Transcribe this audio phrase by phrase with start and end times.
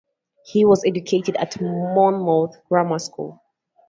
[0.43, 3.39] He was educated at Monmouth Grammar School.